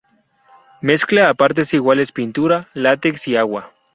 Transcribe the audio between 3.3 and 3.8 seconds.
agua.